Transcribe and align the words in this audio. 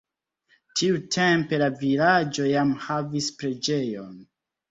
Tiutempe 0.79 1.59
la 1.63 1.67
vilaĝo 1.83 2.47
jam 2.53 2.73
havis 2.87 3.31
preĝejon. 3.43 4.19